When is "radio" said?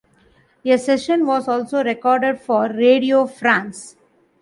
2.69-3.27